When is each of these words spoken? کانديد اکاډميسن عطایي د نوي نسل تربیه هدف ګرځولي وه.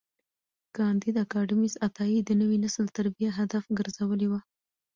کانديد 0.77 1.15
اکاډميسن 1.25 1.79
عطایي 1.87 2.19
د 2.23 2.29
نوي 2.41 2.57
نسل 2.65 2.85
تربیه 2.97 3.29
هدف 3.39 3.63
ګرځولي 3.77 4.27
وه. 4.29 4.39